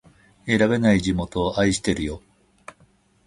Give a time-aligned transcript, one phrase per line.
[0.47, 2.23] 選べない地元を愛してるよ